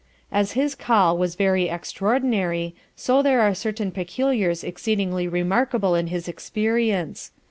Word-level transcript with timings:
As 0.31 0.53
his 0.53 0.73
Call 0.73 1.15
was 1.15 1.35
very 1.35 1.69
extraordinary, 1.69 2.73
so 2.95 3.21
there 3.21 3.41
are 3.41 3.53
certain 3.53 3.91
Particulars 3.91 4.63
exceedingly 4.63 5.27
remarkable 5.27 5.93
in 5.93 6.07
his 6.07 6.27
Experience. 6.27 7.29